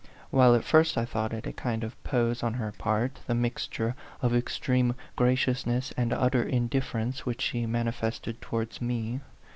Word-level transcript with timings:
Well, 0.31 0.55
at 0.55 0.63
first 0.63 0.97
I 0.97 1.05
thought 1.05 1.31
it 1.31 1.45
a 1.45 1.53
kind 1.53 1.83
of 1.83 2.03
pose 2.03 2.41
on 2.41 2.55
her 2.55 2.71
part 2.71 3.19
the 3.27 3.35
mixture 3.35 3.93
of 4.19 4.35
extreme 4.35 4.95
gracious 5.15 5.63
ness 5.67 5.93
and 5.95 6.11
utter 6.11 6.41
indifference 6.41 7.23
which 7.27 7.41
she 7.43 7.67
mani 7.67 7.91
fested 7.91 8.39
towards 8.39 8.81
me. 8.81 9.19